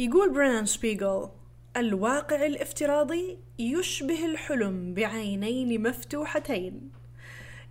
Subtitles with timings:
[0.00, 1.30] يقول برينان شبيغل
[1.76, 6.92] الواقع الافتراضي يشبه الحلم بعينين مفتوحتين.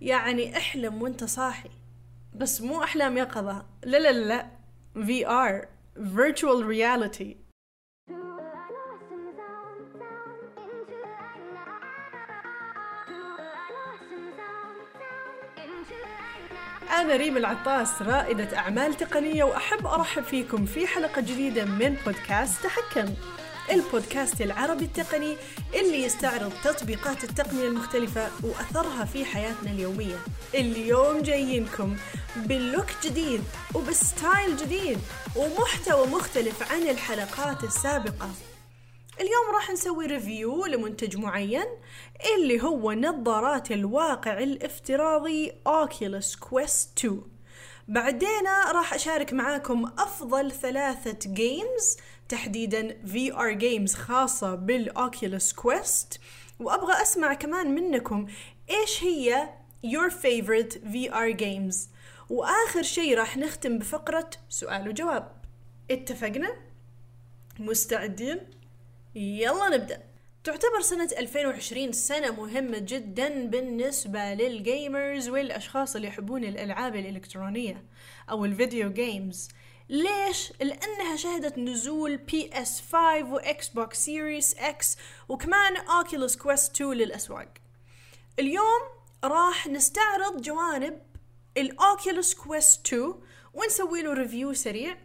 [0.00, 1.70] يعني احلم وانت صاحي
[2.34, 4.46] بس مو أحلام يقظة لا لا لا
[4.96, 5.66] VR
[5.98, 7.49] Virtual Reality.
[17.00, 23.14] أنا ريم العطاس رائدة أعمال تقنية وأحب أرحب فيكم في حلقة جديدة من بودكاست تحكم.
[23.70, 25.36] البودكاست العربي التقني
[25.74, 30.16] اللي يستعرض تطبيقات التقنية المختلفة وأثرها في حياتنا اليومية.
[30.54, 31.96] اليوم جايينكم
[32.36, 34.98] بال look جديد وب style جديد
[35.36, 38.30] ومحتوى مختلف عن الحلقات السابقة.
[39.20, 41.66] اليوم راح نسوي review لمنتج معين
[42.36, 47.22] اللي هو نظارات الواقع الافتراضي Oculus Quest 2
[47.88, 51.96] بعدين راح أشارك معاكم أفضل ثلاثة games
[52.28, 56.20] تحديدا VR games خاصة بال Oculus Quest
[56.60, 58.26] وأبغى أسمع كمان منكم
[58.70, 59.48] إيش هي
[59.86, 61.76] your favorite VR games
[62.30, 65.32] وآخر شيء راح نختم بفقرة سؤال وجواب
[65.90, 66.56] اتفقنا؟
[67.58, 68.59] مستعدين؟
[69.14, 70.02] يلا نبدأ.
[70.44, 77.84] تعتبر سنة 2020 سنة مهمة جدا بالنسبة لل gamers والأشخاص اللي يحبون الألعاب الإلكترونية
[78.30, 79.48] أو ال video games
[79.88, 84.96] ليش؟ لأنها شهدت نزول PS 5 و Xbox Series X
[85.28, 87.48] وكمان Oculus Quest 2 للأسواق.
[88.38, 88.80] اليوم
[89.24, 91.00] راح نستعرض جوانب
[91.56, 93.14] ال Oculus Quest 2
[93.54, 94.96] ونسوي له review سريع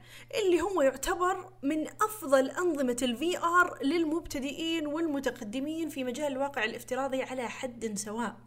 [0.43, 7.49] اللي هو يعتبر من أفضل أنظمة ال VR للمبتدئين والمتقدمين في مجال الواقع الافتراضي على
[7.49, 8.37] حد سواء.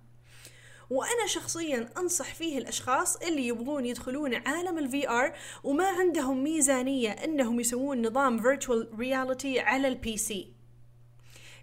[0.90, 5.32] وأنا شخصيا أنصح فيه الأشخاص اللي يبغون يدخلون عالم ال VR
[5.64, 10.57] وما عندهم ميزانية إنهم يسوون نظام virtual reality على ال PC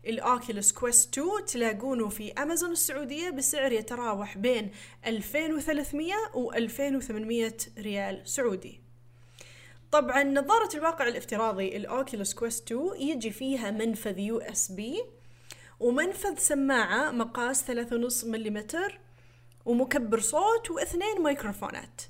[0.07, 4.71] ال Oculus Quest 2 تلاقونه في أمازون السعودية بسعر يتراوح بين
[5.05, 8.81] 2300 و 2800 ريال سعودي.
[9.91, 15.03] طبعا نظارة الواقع الافتراضي ال Oculus Quest 2 يجي فيها منفذ USB
[15.79, 18.65] ومنفذ سماعة مقاس 3.5 ملم
[19.65, 22.01] ومكبر صوت واثنين ميكروفونات.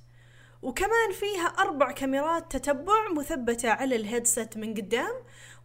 [0.61, 5.13] وكمان فيها أربع كاميرات تتبع مثبتة على ال headset من قدام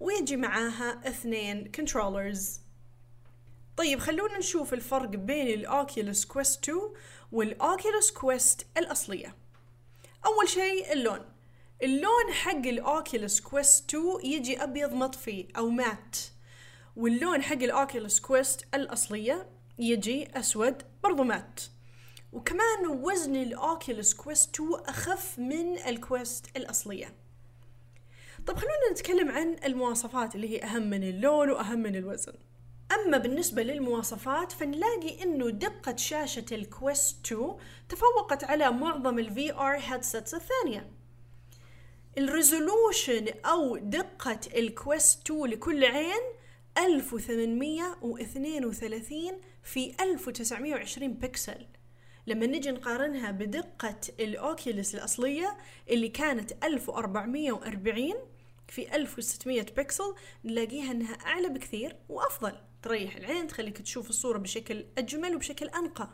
[0.00, 2.60] ويجي معاها اثنين controllers
[3.76, 6.78] طيب خلونا نشوف الفرق بين ال Oculus Quest 2
[7.32, 9.36] وال Oculus Quest الأصلية.
[10.26, 11.20] أول شيء اللون.
[11.82, 16.16] اللون حق ال Oculus Quest 2 يجي أبيض مطفي أو matte.
[16.96, 19.46] واللون حق ال Oculus Quest الأصلية
[19.78, 21.60] يجي أسود برضو matte.
[22.32, 27.19] وكمان وزن ال Oculus Quest 2 أخف من ال Quest الأصلية.
[28.46, 32.32] طب خلونا نتكلم عن المواصفات اللي هي أهم من اللون وأهم من الوزن.
[32.92, 37.56] أما بالنسبة للمواصفات فنلاقي إنه دقة شاشة ال Quest 2
[37.88, 40.90] تفوقت على معظم ال VR headsets الثانية.
[42.18, 46.22] ال resolution أو دقة ال Quest 2 لكل عين
[46.78, 51.66] 1832 في 1920 بكسل.
[52.26, 55.56] لما نجي نقارنها بدقة ال Oculus الأصلية
[55.90, 58.14] اللي كانت 1440
[58.70, 60.14] في 1600 بكسل
[60.44, 62.52] نلاقيها إنها أعلى بكثير وأفضل.
[62.82, 66.08] تريح العين تخليك تشوف الصورة بشكل أجمل وبشكل أنقى.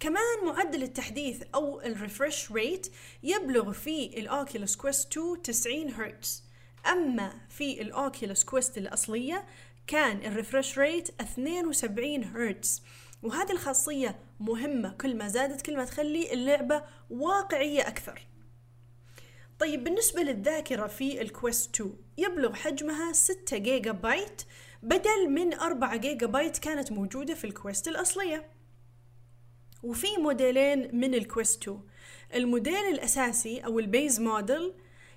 [0.00, 2.86] كمان معدل التحديث أو ال refresh rate
[3.22, 6.44] يبلغ في ال Oculus Quest 2 90 هرتز.
[6.86, 9.46] أما في ال Oculus Quest الأصلية
[9.86, 12.82] كان ال refresh rate 72 هرتز.
[13.22, 18.26] وهذه الخاصية مهمة كل ما زادت كل ما تخلي اللعبة واقعية أكثر.
[19.60, 24.42] طيب بالنسبة للذاكرة في ال Quest 2 يبلغ حجمها 6 جيجا بايت
[24.82, 28.50] بدل من 4 جيجا بايت كانت موجودة في ال Quest الأصلية.
[29.82, 31.80] وفي موديلين من ال Quest 2
[32.34, 34.72] الموديل الأساسي أو ال base model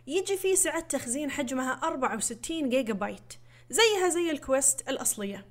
[0.08, 3.34] يجي فيه سعة تخزين حجمها 64 جيجا بايت
[3.70, 5.46] زيها زي ال Quest الأصلية.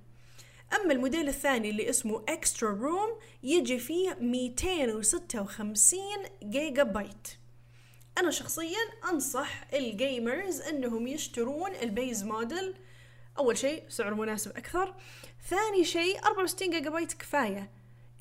[0.72, 6.00] أما الموديل الثاني اللي اسمه extra room يجي فيه 256
[6.43, 7.41] جيجا بايت
[8.19, 8.79] أنا شخصيا
[9.12, 12.75] أنصح ال gamers أنهم يشترون ال base model.
[13.38, 14.94] أول شيء سعر مناسب أكثر.
[15.49, 17.70] ثاني شيء 64 جيجا بايت كفاية.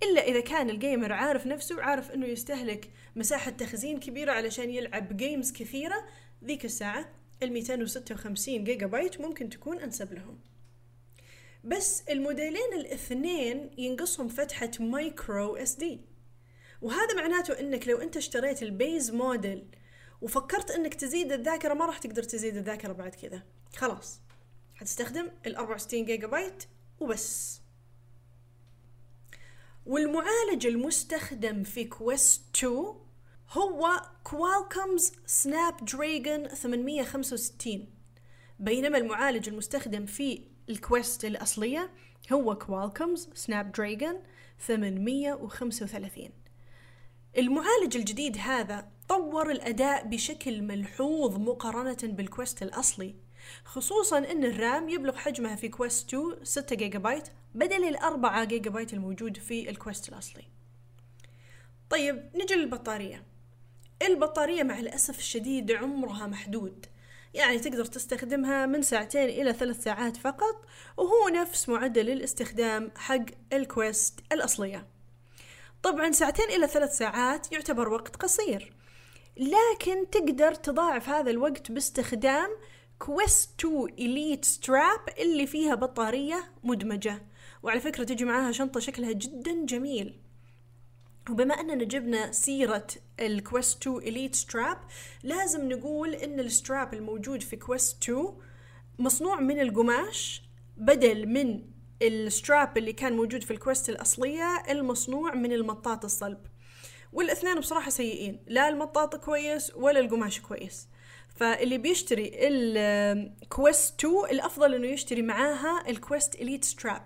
[0.03, 5.17] إلا إذا كان ال gamer عارف نفسه وعارف أنه يستهلك مساحة تخزين كبيرة علشان يلعب
[5.17, 6.05] games كثيرة
[6.43, 7.09] ذيك الساعة
[7.43, 10.39] ال 256 جيجا بايت ممكن تكون أنسب لهم.
[11.63, 16.01] بس الموديلين الاثنين ينقصهم فتحة micro SD
[16.81, 19.63] وهذا معناته إنك لو أنت اشتريت ال base model
[20.21, 23.43] وفكرت إنك تزيد الذاكرة ما راح تقدر تزيد الذاكرة بعد كذا.
[23.75, 24.19] خلاص.
[24.75, 26.63] حتستخدم ال 64 جيجا بايت
[26.99, 27.61] وبس.
[29.85, 32.95] والمعالج المستخدم في Quest 2
[33.49, 37.87] هو Qualcomm's Snapdragon 865
[38.59, 41.89] بينما المعالج المستخدم في ال Quest الأصلية
[42.33, 44.23] هو Qualcomm's Snapdragon
[44.59, 46.29] 835
[47.37, 53.15] المعالج الجديد هذا طور الأداء بشكل ملحوظ مقارنة بال Quest الأصلي
[53.65, 58.69] خصوصا أن ال RAM يبلغ حجمها في Quest 2 6 جيجا بايت بدل الأربعة جيجا
[58.69, 60.43] بايت الموجود في ال Quest الأصلي.
[61.89, 63.23] طيب نجي للبطارية.
[64.01, 66.85] البطارية مع الأسف الشديد عمرها محدود
[67.33, 70.65] يعني تقدر تستخدمها من ساعتين إلى ثلاث ساعات فقط
[70.97, 74.87] وهو نفس معدل الاستخدام حق ال Quest الأصلية.
[75.83, 78.81] طبعا ساعتين إلى ثلاث ساعات يعتبر وقت قصير
[79.37, 82.49] لكن تقدر تضاعف هذا الوقت باستخدام
[82.99, 87.21] Quest 2 Elite Strap اللي فيها بطارية مدمجة.
[87.63, 90.19] وعلى فكرة تجي معاها شنطة شكلها جدا جميل.
[91.29, 92.87] وبما أننا جبنا سيرة
[93.19, 94.77] ال Quest 2 Elite Strap
[95.23, 98.27] لازم نقول إن ال strap الموجود في Quest 2
[98.99, 100.41] مصنوع من القماش
[100.77, 101.61] بدل من
[102.01, 106.37] ال strap اللي كان موجود في ال Quest الأصلية المصنوع من المطاط الصلب.
[107.13, 110.87] والاثنين بصراحة سيئين لا المطاط كويس ولا القماش كويس.
[111.35, 117.01] فاللي بيشتري ال Quest 2 الأفضل إنه يشتري معاها ال Quest Elite Strap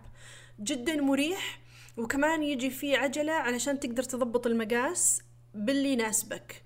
[0.60, 1.60] جدا مريح
[1.98, 5.22] وكمان يجي فيه عجلة علشان تقدر تضبط المقاس
[5.54, 6.65] باللي يناسبك.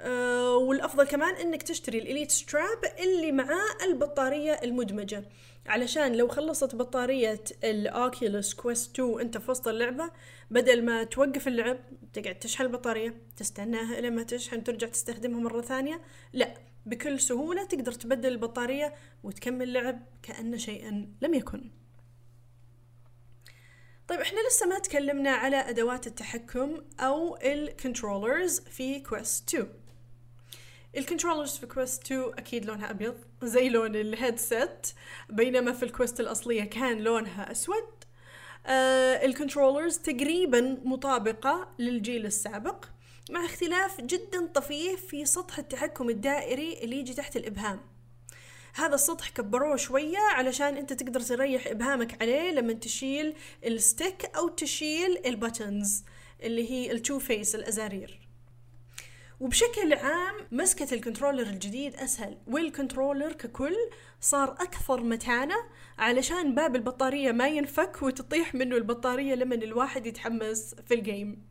[0.00, 5.24] أه والأفضل كمان إنك تشتري ال Elite Strap اللي معاه البطارية المدمجة.
[5.66, 10.10] علشان لو خلصت بطارية ال Oculus Quest 2 أنت في وسط اللعبة
[10.50, 11.78] بدل ما توقف اللعب
[12.12, 16.00] تقعد تشحن البطارية تستناها لما تشحن ترجع تستخدمها مرة ثانية
[16.32, 16.54] لا
[16.86, 21.70] بكل سهولة تقدر تبدل البطارية وتكمل لعب كأن شيئا لم يكن.
[24.08, 29.68] طيب إحنا لسه ما تكلمنا على أدوات التحكم أو ال controllers في Quest 2
[30.96, 34.86] ال controllers في Quest 2 أكيد لونها أبيض زي لون ال headset
[35.30, 38.04] بينما في ال Quest الأصلية كان لونها أسود.
[38.66, 42.84] آه ال controllers تقريبا مطابقة للجيل السابق
[43.30, 47.80] مع اختلاف جدا طفيف في سطح التحكم الدائري اللي يجي تحت الإبهام.
[48.74, 53.34] هذا السطح كبروه شوية علشان أنت تقدر تريح إبهامك عليه لما تشيل
[53.66, 56.04] ال stick أو تشيل ال buttons
[56.42, 58.27] اللي هي ال two face الأزارير.
[59.40, 63.74] وبشكل عام مسكة ال controller الجديد أسهل وال controller ككل
[64.20, 65.54] صار أكثر متانة
[65.98, 71.48] علشان باب البطارية ما ينفك وتطيح منه البطارية لما الواحد يتحمس في ال game.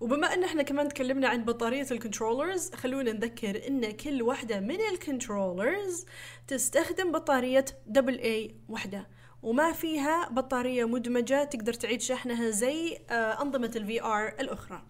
[0.00, 4.78] وبما أن إحنا كمان تكلمنا عن بطارية ال controllers خلونا نذكر إن كل واحدة من
[4.92, 6.06] ال controllers
[6.48, 9.08] تستخدم بطارية double A واحدة
[9.42, 14.82] وما فيها بطارية مدمجة تقدر تعيد شحنها زي آه، أنظمة ال VR الأخرى.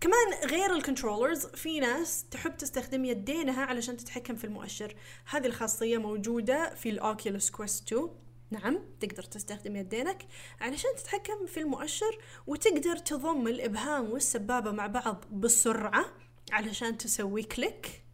[0.00, 4.94] كمان غير ال controllers في ناس تحب تستخدم يدينها علشان تتحكم في المؤشر.
[5.30, 8.08] هذه الخاصية موجودة في ال Oculus Quest 2
[8.50, 10.26] نعم تقدر تستخدم يدينك
[10.60, 16.04] علشان تتحكم في المؤشر وتقدر تضم الإبهام والسبابة مع بعض بسرعة
[16.52, 18.04] علشان تسوي click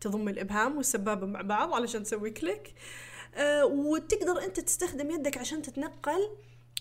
[0.00, 2.74] تضم الإبهام والسبابة مع بعض علشان تسوي click
[3.34, 6.36] أه وتقدر أنت تستخدم يدك عشان تتنقل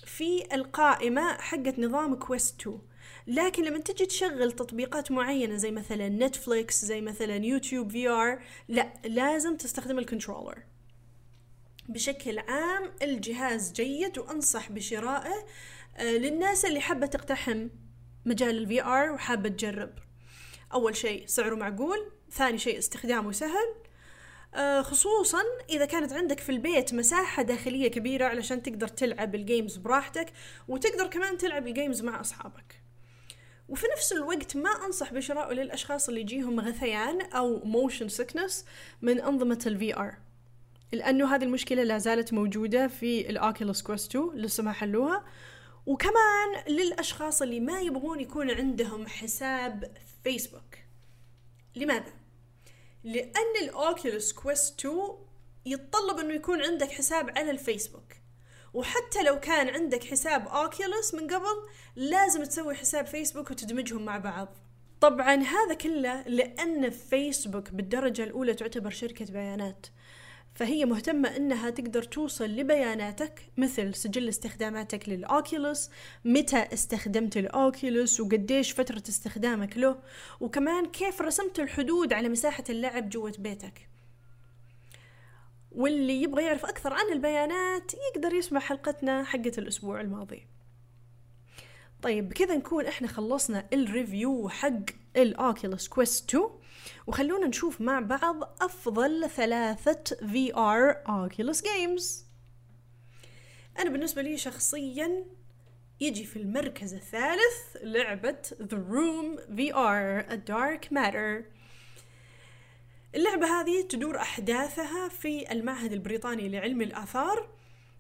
[0.06, 2.80] في القائمة حقت نظام Quest 2
[3.28, 9.58] لكن لما تجي تشغل تطبيقات معينة زي مثلا Netflix زي مثلا YouTube VR لا لازم
[9.58, 10.64] تستخدم ال controller.
[11.90, 15.46] بشكل عام الجهاز جيد وأنصح بشرائه
[15.98, 17.68] آه، للناس اللي حابة تقتحم
[18.26, 19.94] مجال ال VR وحابة تجرب.
[20.74, 23.76] أول شيء سعره معقول ثاني شيء استخدامه سهل.
[24.56, 29.78] آه، خصوصا إذا كانت عندك في البيت مساحة داخلية كبيرة علشان تقدر تلعب ال games
[29.78, 30.34] براحتك
[30.68, 32.87] وتقدر كمان تلعب ال games مع أصحابك.
[33.70, 38.66] وفي نفس الوقت ما أنصح بشرائه للأشخاص اللي يجيهم غثيان أو motion sickness
[39.02, 40.14] من أنظمة ال VR
[40.92, 45.26] لأنه هذه المشكلة لا زالت موجودة في ال Oculus Quest 2 لسه ما حلوها.
[45.86, 50.78] وكمان للأشخاص اللي ما يبغون يكون عندهم حساب فيسبوك
[51.76, 52.14] لماذا؟
[53.04, 54.98] لأن ال Oculus Quest 2
[55.66, 58.14] يتطلب أنه يكون عندك حساب على الفيسبوك
[58.74, 64.48] وحتى لو كان عندك حساب Oculus من قبل لازم تسوي حساب فيسبوك وتدمجهم مع بعض.
[65.02, 69.88] طبعا هذا كله لأن فيسبوك بالدرجة الأولى تعتبر شركة بيانات.
[70.56, 75.90] فهي مهتمة إنها تقدر توصل لبياناتك مثل سجل استخداماتك للأوكيولوس
[76.26, 80.00] متى استخدمت الأوكيولوس وقديش فترة استخدامك له
[80.40, 83.97] وكمان كيف رسمت الحدود على مساحة اللعب جوة بيتك.
[85.72, 90.48] واللي يبغى يعرف أكثر عن البيانات يقدر يسمع حلقتنا حقة الأسبوع الماضي.
[92.02, 94.80] طيب بكذا نكون إحنا خلصنا ال review حق
[95.18, 96.50] ال Oculus Quest 2
[97.08, 102.26] وخلونا نشوف مع بعض أفضل ثلاثة VR Oculus games
[103.80, 105.26] أنا بالنسبة لي شخصيا
[106.00, 111.57] يجي في المركز الثالث لعبة The Room VR A Dark Matter.
[113.16, 117.50] اللعبة هذه تدور أحداثها في المعهد البريطاني لعلم الآثار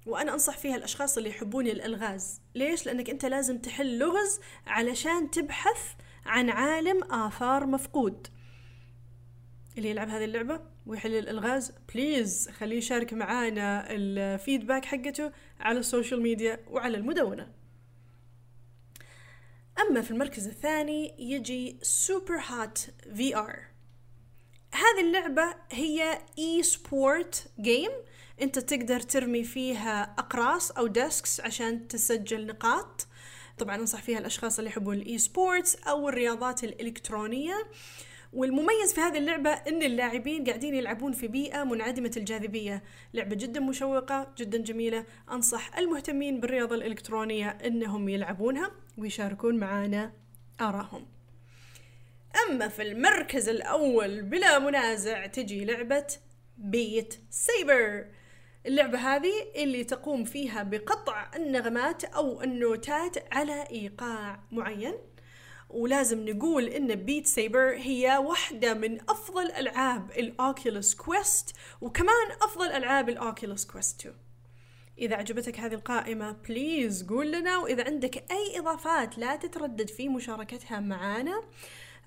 [0.05, 2.41] وأنا أنصح فيها الأشخاص اللي يحبون الألغاز.
[2.55, 5.93] ليش؟ لأنك أنت لازم تحل لغز علشان تبحث
[6.25, 8.27] عن عالم آثار مفقود.
[9.77, 15.85] اللي يلعب هذه اللعبة ويحل الألغاز please خليه يشارك معانا ال feedback حقته على ال
[15.85, 17.51] social media وعلى المدونة.
[19.79, 22.79] أما في المركز الثاني يجي Superhot
[23.15, 23.76] VR
[24.73, 27.91] هذه اللعبة هي e-sport game
[28.41, 33.07] انت تقدر ترمي فيها أقراص أو discs عشان تسجل نقاط.
[33.57, 37.53] طبعا أنصح فيها الأشخاص اللي يحبون ال e-sports أو الرياضات الإلكترونية.
[38.33, 42.83] والمميز في هذه اللعبة أن اللاعبين قاعدين يلعبون في بيئة منعدمة الجاذبية.
[43.13, 45.05] لعبة جدا مشوقة جدا جميلة.
[45.31, 50.11] أنصح المهتمين بالرياضة الإلكترونية أنهم يلعبونها ويشاركون معنا
[50.61, 51.16] آرائهم.
[52.49, 56.07] أما في المركز الأول بلا منازع تجي لعبة
[56.57, 58.05] Beat Saber
[58.65, 64.93] اللعبة هذه اللي تقوم فيها بقطع النغمات أو النوتات على إيقاع معين.
[65.69, 72.67] ولازم نقول إن Beat Saber هي واحدة من أفضل ألعاب ال Oculus Quest وكمان أفضل
[72.67, 74.15] ألعاب ال Oculus Quest 2
[74.99, 80.79] إذا عجبتك هذه القائمة please قول لنا وإذا عندك أي إضافات لا تتردد في مشاركتها
[80.79, 81.43] معنا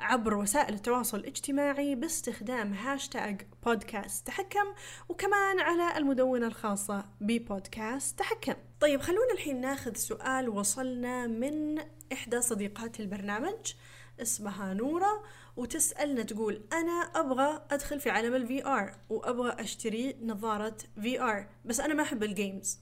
[0.01, 4.67] عبر وسائل التواصل الاجتماعي باستخدام هاشتاج بودكاست تحكم
[5.09, 8.55] وكمان على المدونة الخاصة ببودكاست تحكم.
[8.81, 11.79] طيب خلونا الحين ناخذ سؤال وصلنا من
[12.13, 13.75] إحدى صديقات البرنامج
[14.23, 15.25] اسمها نورة
[15.57, 21.95] وتسألنا تقول أنا أبغى أدخل في عالم ال VR وأبغى أشتري نظارة VR بس أنا
[21.95, 22.79] ما أحب ال games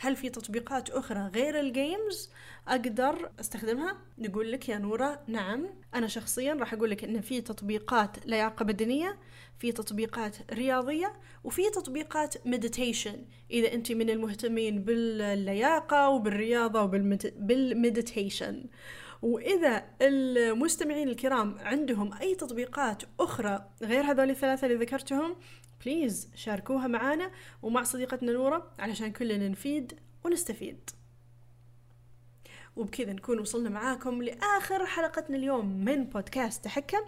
[0.00, 2.30] هل في تطبيقات أخرى غير ال games
[2.68, 5.66] أقدر أستخدمها؟ نقول لك يا نورة نعم.
[5.94, 9.18] أنا شخصيا راح أقول لك إن في تطبيقات لياقة بدنية
[9.58, 11.12] في تطبيقات رياضية
[11.44, 18.64] وفي تطبيقات meditation إذا أنت من المهتمين باللياقة وبالرياضة وبال meditation
[19.22, 25.36] وإذا المستمعين الكرام عندهم أي تطبيقات أخرى غير هذول الثلاثة اللي ذكرتهم
[25.84, 27.30] please شاركوها معانا
[27.62, 30.90] ومع صديقتنا نورة علشان كلنا نفيد ونستفيد.
[32.76, 37.00] وبكذا نكون وصلنا معاكم لآخر حلقتنا اليوم من بودكاست تحكم.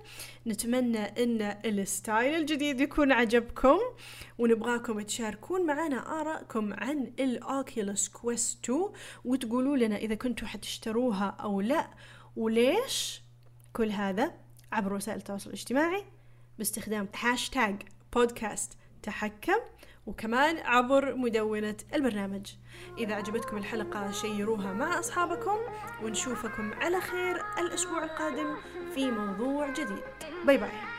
[0.47, 3.79] نتمنى إن ال style الجديد يكون عجبكم
[4.39, 8.89] ونبغاكم تشاركون معنا آراءكم عن ال Oculus Quest 2
[9.25, 11.91] وتقولوا لنا إذا كنتوا حتشتروها أو لا.
[12.37, 13.23] وليش
[13.73, 14.35] كل هذا
[14.73, 16.05] عبر وسائل التواصل الاجتماعي
[16.59, 17.83] باستخدام هاشتاج
[18.15, 19.59] بودكاست تحكم
[20.07, 22.53] وكمان عبر مدونة البرنامج.
[22.99, 25.59] إذا عجبتكم الحلقة شيروها مع أصحابكم
[26.03, 28.57] ونشوفكم على خير الأسبوع القادم
[28.95, 30.03] في موضوع جديد.
[30.47, 30.98] باي باي.